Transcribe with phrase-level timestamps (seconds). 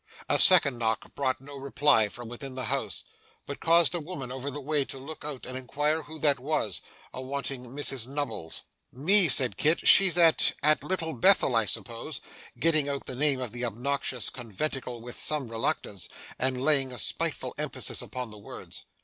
[0.27, 3.03] A second knock brought no reply from within the house;
[3.45, 6.81] but caused a woman over the way to look out and inquire who that was,
[7.13, 8.63] awanting Mrs Nubbles.
[8.91, 9.87] 'Me,' said Kit.
[9.87, 12.19] 'She's at at Little Bethel, I suppose?'
[12.59, 16.09] getting out the name of the obnoxious conventicle with some reluctance,
[16.39, 18.87] and laying a spiteful emphasis upon the words.